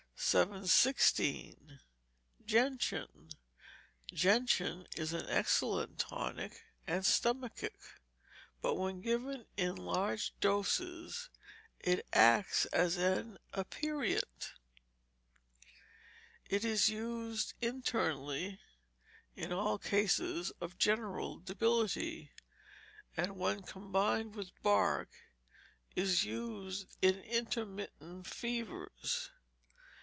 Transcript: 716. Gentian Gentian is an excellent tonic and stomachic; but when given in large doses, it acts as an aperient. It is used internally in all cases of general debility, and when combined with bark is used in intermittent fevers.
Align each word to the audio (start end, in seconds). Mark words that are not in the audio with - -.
716. 0.23 1.79
Gentian 2.45 3.29
Gentian 4.13 4.85
is 4.95 5.13
an 5.13 5.25
excellent 5.27 5.97
tonic 5.97 6.61
and 6.85 7.03
stomachic; 7.03 7.73
but 8.61 8.75
when 8.75 9.01
given 9.01 9.45
in 9.57 9.75
large 9.75 10.31
doses, 10.39 11.29
it 11.79 12.05
acts 12.13 12.65
as 12.67 12.97
an 12.97 13.39
aperient. 13.55 14.53
It 16.51 16.63
is 16.63 16.87
used 16.87 17.55
internally 17.59 18.59
in 19.35 19.51
all 19.51 19.79
cases 19.79 20.51
of 20.61 20.77
general 20.77 21.37
debility, 21.39 22.31
and 23.17 23.37
when 23.37 23.63
combined 23.63 24.35
with 24.35 24.51
bark 24.61 25.09
is 25.95 26.23
used 26.25 26.85
in 27.01 27.19
intermittent 27.21 28.27
fevers. 28.27 29.31